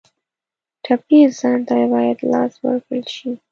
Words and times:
ټپي 0.83 1.17
انسان 1.25 1.57
ته 1.67 1.73
باید 1.93 2.17
لاس 2.31 2.53
ورکړل 2.65 3.05
شي. 3.15 3.29